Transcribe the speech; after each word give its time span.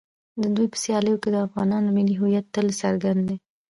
د 0.41 0.43
دوی 0.55 0.67
په 0.71 0.77
سیالیو 0.83 1.21
کې 1.23 1.29
د 1.31 1.37
افغانانو 1.47 1.95
ملي 1.97 2.15
هویت 2.19 2.45
تل 2.55 2.67
څرګند 2.81 3.21
دی. 3.29 3.37